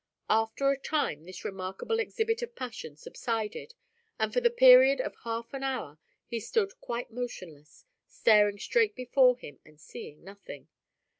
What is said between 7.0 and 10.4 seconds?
motionless, staring straight before him and seeing